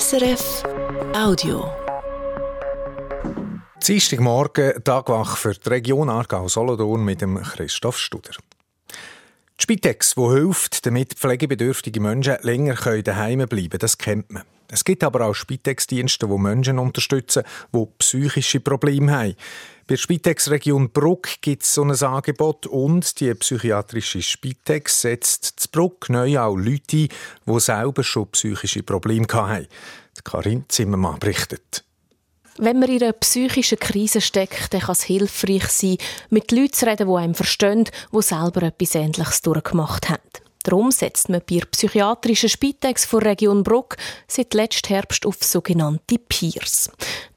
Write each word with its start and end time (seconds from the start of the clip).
SRF 0.00 0.62
Audio. 1.14 1.70
Dienstagmorgen, 3.86 4.82
Tagwach 4.82 5.36
für 5.36 5.52
die 5.52 5.68
Region 5.68 6.08
Aargau-Solothurn 6.08 7.04
mit 7.04 7.20
dem 7.20 7.42
Christoph 7.42 7.98
Studer. 7.98 8.30
Spitex, 9.62 10.16
die 10.16 10.28
hilft, 10.28 10.86
damit 10.86 11.14
pflegebedürftige 11.14 12.00
Menschen 12.00 12.36
länger 12.42 12.74
daheim 12.74 13.46
bleiben 13.46 13.70
können, 13.70 13.78
das 13.78 13.96
kennt 13.96 14.32
man. 14.32 14.42
Es 14.68 14.82
gibt 14.82 15.04
aber 15.04 15.24
auch 15.24 15.34
Spitex-Dienste, 15.34 16.26
die 16.26 16.36
Menschen 16.36 16.80
unterstützen, 16.80 17.44
die 17.72 17.86
psychische 17.98 18.58
Probleme 18.58 19.12
haben. 19.12 19.36
Bei 19.86 19.94
der 19.94 19.96
Spitex-Region 19.98 20.90
Bruck 20.90 21.28
gibt 21.42 21.62
es 21.62 21.74
so 21.74 21.84
ein 21.84 21.92
Angebot 21.92 22.66
und 22.66 23.20
die 23.20 23.32
psychiatrische 23.34 24.20
Spitex 24.20 25.02
setzt 25.02 25.60
zu 25.60 25.68
Bruck 25.70 26.08
neu 26.10 26.40
auch 26.40 26.56
Leute 26.56 26.96
ein, 26.96 27.08
die 27.46 27.60
selber 27.60 28.02
schon 28.02 28.32
psychische 28.32 28.82
Probleme 28.82 29.28
hatten. 29.32 29.68
Karin 30.24 30.64
Zimmermann 30.66 31.20
berichtet. 31.20 31.84
Wenn 32.58 32.78
man 32.78 32.90
in 32.90 33.02
einer 33.02 33.12
psychischen 33.14 33.78
Krise 33.78 34.20
steckt, 34.20 34.74
dann 34.74 34.82
kann 34.82 34.92
es 34.92 35.04
hilfreich 35.04 35.68
sein, 35.68 35.96
mit 36.28 36.52
Leuten 36.52 36.72
zu 36.72 36.86
reden, 36.86 37.08
die 37.08 37.14
einem 37.14 37.34
verstehen, 37.34 37.88
die 38.12 38.22
selber 38.22 38.62
etwas 38.64 38.94
Ähnliches 38.94 39.40
durchgemacht 39.40 40.10
haben. 40.10 40.20
Darum 40.62 40.92
setzt 40.92 41.28
man 41.28 41.40
bei 41.40 41.56
der 41.56 41.66
psychiatrischen 41.66 42.48
Spitex 42.48 43.04
von 43.04 43.22
Region 43.22 43.64
Bruck 43.64 43.96
seit 44.28 44.54
letztem 44.54 44.94
Herbst 44.94 45.26
auf 45.26 45.42
sogenannte 45.42 46.18
Peers. 46.18 46.90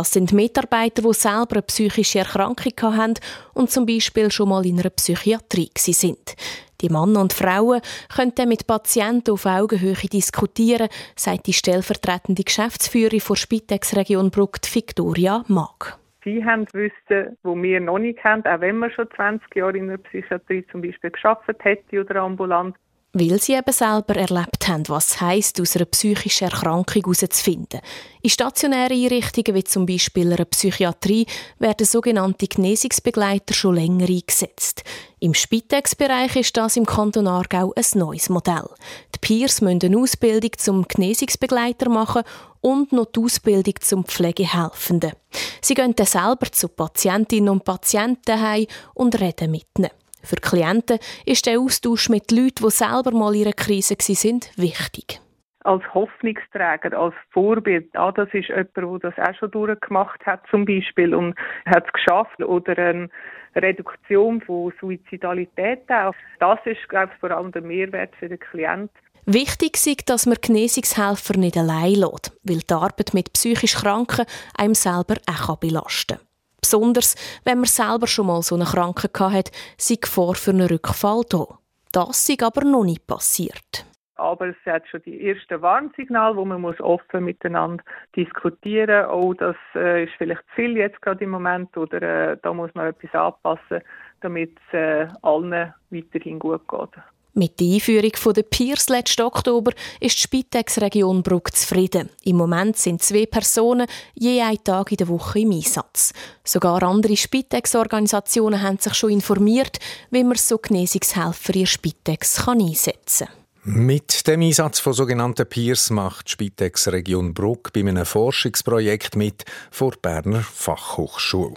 Das 0.00 0.12
sind 0.12 0.32
Mitarbeiter, 0.32 1.02
die 1.02 1.12
selber 1.12 1.56
eine 1.56 1.62
psychische 1.62 2.20
Erkrankung 2.20 2.72
haben 2.96 3.14
und 3.52 3.70
zum 3.70 3.84
Beispiel 3.84 4.30
schon 4.30 4.48
mal 4.48 4.64
in 4.64 4.80
einer 4.80 4.88
Psychiatrie 4.88 5.68
sind. 5.76 6.36
Die 6.80 6.88
Männer 6.88 7.20
und 7.20 7.34
Frauen 7.34 7.82
können 8.16 8.32
dann 8.34 8.48
mit 8.48 8.66
Patienten 8.66 9.32
auf 9.32 9.44
Augenhöhe 9.44 10.08
diskutieren, 10.10 10.88
sagt 11.16 11.48
die 11.48 11.52
stellvertretende 11.52 12.44
Geschäftsführerin 12.44 13.20
von 13.20 13.36
Spitex 13.36 13.94
Region 13.94 14.30
Bruck, 14.30 14.60
Victoria 14.72 15.44
Mag. 15.48 15.98
Sie 16.24 16.42
haben 16.42 16.66
Wissen, 16.72 17.36
wo 17.42 17.54
wir 17.54 17.78
noch 17.80 17.98
nicht 17.98 18.24
haben, 18.24 18.42
auch 18.46 18.60
wenn 18.62 18.78
man 18.78 18.90
schon 18.92 19.06
20 19.14 19.54
Jahre 19.54 19.76
in 19.76 19.88
der 19.88 19.98
Psychiatrie 19.98 20.66
zum 20.72 20.80
Beispiel 20.80 21.10
geschafft 21.10 21.44
hätte 21.58 22.00
oder 22.00 22.22
ambulant 22.22 22.74
weil 23.12 23.40
sie 23.40 23.54
eben 23.54 23.72
selber 23.72 24.14
erlebt 24.14 24.68
haben, 24.68 24.88
was 24.88 25.20
heisst, 25.20 25.60
aus 25.60 25.74
einer 25.74 25.86
psychischen 25.86 26.44
Erkrankung 26.44 27.02
herauszufinden. 27.02 27.80
In 28.22 28.30
stationären 28.30 28.92
Einrichtungen 28.92 29.54
wie 29.54 29.64
zum 29.64 29.86
Beispiel 29.86 30.32
einer 30.32 30.44
Psychiatrie 30.44 31.26
werden 31.58 31.86
sogenannte 31.86 32.46
Genesungsbegleiter 32.46 33.54
schon 33.54 33.74
länger 33.74 34.08
eingesetzt. 34.08 34.84
Im 35.18 35.34
Spitex-Bereich 35.34 36.36
ist 36.36 36.56
das 36.56 36.76
im 36.76 36.86
Kanton 36.86 37.26
Aargau 37.26 37.74
ein 37.74 37.98
neues 37.98 38.28
Modell. 38.28 38.68
Die 39.14 39.18
Peers 39.20 39.60
müssen 39.60 39.84
eine 39.84 39.98
Ausbildung 39.98 40.52
zum 40.56 40.86
Genesungsbegleiter 40.86 41.88
machen 41.88 42.22
und 42.60 42.92
noch 42.92 43.06
die 43.06 43.20
Ausbildung 43.20 43.74
zum 43.80 44.04
Pflegehelfenden. 44.04 45.12
Sie 45.60 45.74
gehen 45.74 45.94
dann 45.96 46.06
selber 46.06 46.50
zu 46.52 46.68
Patientinnen 46.68 47.48
und 47.48 47.64
Patienten 47.64 48.40
heim 48.40 48.66
und 48.94 49.20
reden 49.20 49.50
mit 49.50 49.66
ihnen. 49.78 49.90
Für 50.22 50.36
Klienten 50.36 50.98
ist 51.24 51.46
der 51.46 51.58
Austausch 51.58 52.08
mit 52.08 52.30
Leuten, 52.30 52.64
die 52.64 52.70
selber 52.70 53.12
mal 53.12 53.34
in 53.34 53.44
einer 53.44 53.52
Krise 53.52 53.94
waren, 53.96 54.40
wichtig. 54.56 55.20
Als 55.62 55.82
Hoffnungsträger, 55.92 56.98
als 56.98 57.14
Vorbild, 57.30 57.94
ah, 57.94 58.12
das 58.12 58.28
ist 58.32 58.48
jemand, 58.48 58.76
der 58.76 59.10
das 59.10 59.28
auch 59.28 59.38
schon 59.38 59.50
durchgemacht 59.50 60.24
hat 60.24 60.42
zum 60.50 60.64
Beispiel 60.64 61.14
und 61.14 61.34
hat 61.66 61.84
es 61.86 61.92
geschafft. 61.92 62.40
Oder 62.40 62.78
eine 62.78 63.10
Reduktion 63.54 64.40
von 64.40 64.72
Suizidalität 64.80 65.82
auch. 65.90 66.14
Das 66.38 66.58
ist, 66.64 66.88
glaube 66.88 67.10
ich, 67.12 67.20
vor 67.20 67.30
allem 67.30 67.52
der 67.52 67.62
Mehrwert 67.62 68.14
für 68.16 68.28
den 68.28 68.38
Klienten. 68.38 68.90
Wichtig 69.26 69.74
ist, 69.86 70.08
dass 70.08 70.26
man 70.26 70.38
Genesungshelfer 70.40 71.36
nicht 71.36 71.56
allein 71.58 71.94
lässt, 71.94 72.32
weil 72.42 72.60
die 72.60 72.74
Arbeit 72.74 73.12
mit 73.12 73.32
psychisch 73.34 73.76
Kranken 73.76 74.24
einem 74.56 74.74
selber 74.74 75.16
auch 75.28 75.56
belasten 75.58 76.16
kann. 76.16 76.29
Besonders, 76.70 77.16
wenn 77.44 77.58
man 77.58 77.64
selber 77.64 78.06
schon 78.06 78.28
mal 78.28 78.42
so 78.42 78.54
eine 78.54 78.64
Krankheit 78.64 79.18
hat, 79.18 79.50
sei 79.76 79.96
Gefahr 80.00 80.36
für 80.36 80.52
einen 80.52 80.68
Rückfall 80.68 81.22
da. 81.28 81.58
Das 81.90 82.28
ist 82.28 82.42
aber 82.44 82.64
noch 82.64 82.84
nicht 82.84 83.08
passiert. 83.08 83.84
Aber 84.14 84.46
es 84.46 84.56
hat 84.64 84.86
schon 84.86 85.02
die 85.02 85.28
ersten 85.28 85.60
Warnsignale, 85.62 86.36
wo 86.36 86.44
man 86.44 86.60
muss 86.60 86.78
offen 86.78 87.24
miteinander 87.24 87.82
diskutieren 88.14 89.08
muss. 89.08 89.14
Oh, 89.16 89.34
das 89.34 89.56
äh, 89.74 90.04
ist 90.04 90.12
vielleicht 90.16 90.42
zu 90.42 90.54
viel 90.54 90.76
jetzt 90.76 91.02
gerade 91.02 91.24
im 91.24 91.30
Moment 91.30 91.76
oder 91.76 92.02
äh, 92.02 92.36
da 92.40 92.54
muss 92.54 92.72
man 92.74 92.86
etwas 92.86 93.12
anpassen, 93.14 93.82
damit 94.20 94.56
es 94.68 94.74
äh, 94.74 95.08
allen 95.22 95.74
weiterhin 95.90 96.38
gut 96.38 96.68
geht. 96.68 97.02
Mit 97.34 97.60
der 97.60 97.74
Einführung 97.74 98.34
der 98.34 98.42
Peers 98.42 98.88
letzten 98.88 99.22
Oktober 99.22 99.72
ist 100.00 100.16
die 100.16 100.22
Spitex-Region 100.22 101.22
Bruck 101.22 101.54
zufrieden. 101.54 102.10
Im 102.24 102.36
Moment 102.36 102.76
sind 102.76 103.02
zwei 103.02 103.26
Personen 103.26 103.86
je 104.14 104.40
einen 104.40 104.62
Tag 104.64 104.90
in 104.90 104.96
der 104.96 105.08
Woche 105.08 105.40
im 105.40 105.52
Einsatz. 105.52 106.12
Sogar 106.44 106.82
andere 106.82 107.16
Spitex-Organisationen 107.16 108.60
haben 108.60 108.78
sich 108.78 108.94
schon 108.94 109.10
informiert, 109.10 109.78
wie 110.10 110.24
man 110.24 110.36
so 110.36 110.58
Genesungshelfer 110.58 111.54
in 111.54 111.66
Spitex 111.66 112.44
kann 112.44 112.60
einsetzen 112.60 113.28
kann. 113.28 113.36
Mit 113.62 114.26
dem 114.26 114.40
Einsatz 114.40 114.80
von 114.80 114.94
sogenannten 114.94 115.46
Peers 115.46 115.90
macht 115.90 116.28
die 116.28 116.32
Spitex 116.32 116.88
Region 116.88 117.34
Bruck 117.34 117.72
bei 117.74 117.80
einem 117.80 118.06
Forschungsprojekt 118.06 119.16
mit 119.16 119.44
vor 119.70 119.92
Berner 120.00 120.40
Fachhochschule. 120.40 121.54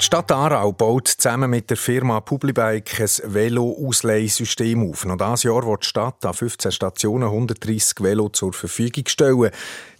Die 0.00 0.04
Stadt 0.04 0.30
Aarau 0.30 0.70
baut 0.70 1.08
zusammen 1.08 1.50
mit 1.50 1.70
der 1.70 1.76
Firma 1.76 2.20
Publibike 2.20 3.00
ein 3.00 3.34
Velo-Ausleihsystem 3.34 4.88
auf. 4.88 5.04
Noch 5.04 5.16
dieses 5.16 5.42
Jahr 5.42 5.66
wird 5.66 5.82
die 5.82 5.88
Stadt 5.88 6.24
an 6.24 6.34
15 6.34 6.70
Stationen 6.70 7.24
130 7.24 8.00
Velo 8.00 8.28
zur 8.28 8.52
Verfügung 8.52 9.08
stellen. 9.08 9.50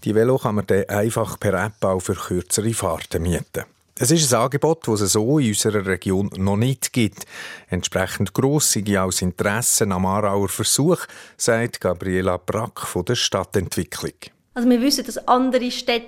Die 0.04 0.14
Velo 0.14 0.38
kann 0.38 0.54
man 0.54 0.66
dann 0.68 0.88
einfach 0.88 1.40
per 1.40 1.54
App 1.64 1.84
auch 1.84 1.98
für 1.98 2.14
kürzere 2.14 2.72
Fahrten 2.74 3.22
mieten. 3.22 3.64
Es 3.96 4.12
ist 4.12 4.32
ein 4.32 4.40
Angebot, 4.40 4.86
das 4.86 5.00
es 5.00 5.12
so 5.12 5.40
in 5.40 5.48
unserer 5.48 5.84
Region 5.84 6.30
noch 6.36 6.56
nicht 6.56 6.92
gibt. 6.92 7.26
Entsprechend 7.68 8.32
gross 8.32 8.70
sei 8.70 9.00
auch 9.00 9.20
Interesse 9.20 9.84
am 9.90 10.06
Aarauer 10.06 10.48
Versuch, 10.48 11.00
sagt 11.36 11.80
Gabriela 11.80 12.36
Brack 12.36 12.82
von 12.82 13.04
der 13.04 13.16
Stadtentwicklung. 13.16 14.12
Also 14.54 14.68
wir 14.68 14.80
wissen, 14.82 15.06
dass 15.06 15.28
andere 15.28 15.70
Städte 15.70 16.06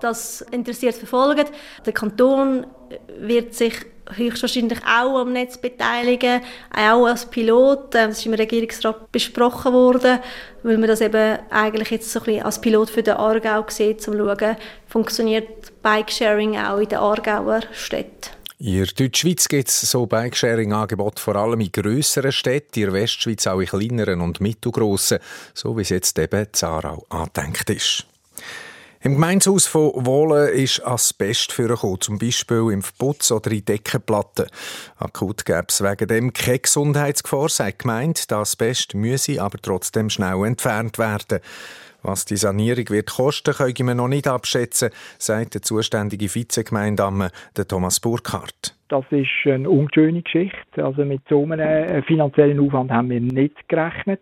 das 0.00 0.42
interessiert 0.52 0.94
verfolgen. 0.94 1.46
Der 1.84 1.92
Kanton 1.92 2.66
wird 3.18 3.54
sich 3.54 3.74
höchstwahrscheinlich 4.14 4.80
auch 4.84 5.18
am 5.18 5.32
Netz 5.32 5.58
beteiligen, 5.58 6.40
auch 6.74 7.06
als 7.06 7.26
Pilot. 7.26 7.94
Das 7.94 8.18
ist 8.18 8.26
im 8.26 8.34
Regierungsrat 8.34 9.10
besprochen 9.12 9.72
worden, 9.72 10.18
weil 10.62 10.78
man 10.78 10.88
das 10.88 11.00
eben 11.00 11.38
eigentlich 11.50 11.90
jetzt 11.90 12.10
so 12.10 12.20
ein 12.20 12.24
bisschen 12.24 12.42
als 12.44 12.60
Pilot 12.60 12.90
für 12.90 13.02
den 13.02 13.14
Aargau 13.14 13.64
sieht, 13.68 14.06
um 14.08 14.14
zu 14.14 14.18
schauen, 14.18 14.56
funktioniert 14.86 15.82
Bikesharing 15.82 16.58
auch 16.58 16.78
in 16.78 16.88
den 16.88 16.98
Aargauer 16.98 17.60
Städten. 17.72 18.39
In 18.62 18.74
der 18.74 18.88
Deutschschweiz 18.88 19.48
gibt 19.48 19.70
es 19.70 19.80
so 19.80 20.04
Bikesharing-Angebote 20.04 21.22
vor 21.22 21.34
allem 21.34 21.60
in 21.60 21.72
grösseren 21.72 22.30
Städten, 22.30 22.80
in 22.80 22.90
der 22.90 22.92
Westschweiz 22.92 23.46
auch 23.46 23.58
in 23.58 23.66
kleineren 23.66 24.20
und 24.20 24.42
mittelgrossen, 24.42 25.18
so 25.54 25.78
wie 25.78 25.80
es 25.80 25.88
jetzt 25.88 26.18
eben 26.18 26.46
Zarau 26.52 27.06
angedenkt 27.08 27.70
ist. 27.70 28.04
Im 29.00 29.14
Gemeinshaus 29.14 29.66
von 29.66 30.04
Wohlen 30.04 30.52
ist 30.52 30.86
Asbest 30.86 31.52
vorgekommen, 31.52 32.02
zum 32.02 32.18
Beispiel 32.18 32.70
im 32.70 32.84
Putz 32.98 33.30
oder 33.30 33.50
in 33.50 33.64
Deckenplatten. 33.64 34.48
Akut 34.98 35.46
gäbe 35.46 35.64
es 35.70 35.82
wegen 35.82 36.06
dem 36.06 36.34
keine 36.34 36.58
Gesundheitsgefahr, 36.58 37.48
sagt 37.48 37.80
die 37.80 37.84
Gemeinde. 37.84 38.20
Das 38.28 38.40
Asbest 38.40 38.92
müsse 38.94 39.40
aber 39.40 39.56
trotzdem 39.62 40.10
schnell 40.10 40.44
entfernt 40.44 40.98
werden. 40.98 41.40
Was 42.02 42.24
die 42.24 42.36
Sanierung 42.36 42.88
wird 42.88 43.10
kosten, 43.10 43.54
können 43.54 43.88
wir 43.88 43.94
noch 43.94 44.08
nicht 44.08 44.26
abschätzen, 44.26 44.90
sagt 45.18 45.54
der 45.54 45.62
zuständige 45.62 46.34
Vizegemeindamme, 46.34 47.30
Thomas 47.68 48.00
Burkhardt. 48.00 48.74
Das 48.88 49.04
ist 49.10 49.28
eine 49.46 49.70
unschöne 49.70 50.22
Geschichte. 50.22 50.84
Also 50.84 51.04
mit 51.04 51.22
so 51.28 51.44
einem 51.44 51.60
äh, 51.60 52.02
finanziellen 52.02 52.58
Aufwand 52.58 52.90
haben 52.90 53.10
wir 53.10 53.20
nicht 53.20 53.68
gerechnet. 53.68 54.20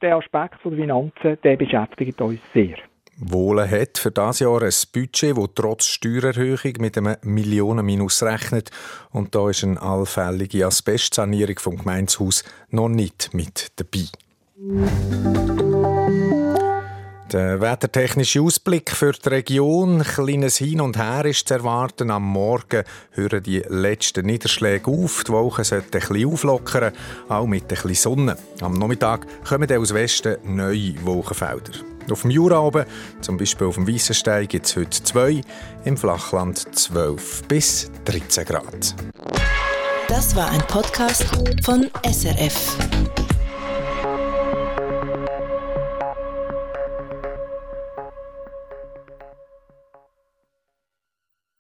Der 0.00 0.16
Aspekt 0.16 0.64
der 0.64 0.72
Finanzen, 0.72 1.38
der 1.42 1.56
beschäftigt 1.56 2.20
uns 2.20 2.40
sehr. 2.54 2.76
Wohlen 3.18 3.70
hat 3.70 3.96
für 3.96 4.10
das 4.10 4.40
Jahr 4.40 4.62
ein 4.62 4.72
Budget, 4.92 5.36
das 5.36 5.48
trotz 5.54 5.86
Steuererhöhung 5.86 6.72
mit 6.80 6.98
einem 6.98 7.16
Millionenminus 7.22 8.22
rechnet. 8.22 8.70
Und 9.10 9.34
da 9.34 9.48
ist 9.48 9.64
eine 9.64 9.80
allfällige 9.80 10.66
Asbestsanierung 10.66 11.58
vom 11.58 11.78
Gemeinshaus 11.78 12.44
noch 12.70 12.88
nicht 12.88 13.30
mit 13.32 13.72
dabei. 13.76 14.06
Der 17.32 17.60
wettertechnische 17.60 18.40
Ausblick 18.40 18.92
für 18.92 19.10
die 19.10 19.28
Region, 19.28 20.02
kleines 20.04 20.58
Hin 20.58 20.80
und 20.80 20.96
Her 20.96 21.24
ist 21.24 21.48
zu 21.48 21.54
erwarten. 21.54 22.12
Am 22.12 22.22
Morgen 22.22 22.84
hören 23.10 23.42
die 23.42 23.64
letzten 23.68 24.26
Niederschläge 24.26 24.88
auf. 24.88 25.24
Die 25.24 25.32
Woche 25.32 25.64
sollte 25.64 25.98
ein 25.98 26.08
bisschen 26.08 26.32
auflockern, 26.32 26.92
auch 27.28 27.46
mit 27.46 27.66
bisschen 27.66 27.94
Sonne. 27.94 28.36
Am 28.60 28.74
Nachmittag 28.74 29.26
kommen 29.44 29.66
dann 29.66 29.80
aus 29.80 29.92
Westen 29.92 30.36
neue 30.44 30.94
Wolkenfelder. 31.04 31.72
Auf 32.12 32.22
dem 32.22 32.30
Jura 32.30 32.60
oben, 32.60 32.86
zum 33.20 33.36
Beispiel 33.36 33.66
auf 33.66 33.74
dem 33.74 33.88
Weissenstein, 33.88 34.46
gibt 34.46 34.66
es 34.66 34.76
heute 34.76 35.02
2, 35.02 35.40
im 35.84 35.96
Flachland 35.96 36.76
12 36.76 37.42
bis 37.48 37.90
13 38.04 38.44
Grad. 38.44 38.94
Das 40.06 40.36
war 40.36 40.48
ein 40.50 40.62
Podcast 40.68 41.24
von 41.64 41.90
SRF. 42.08 42.95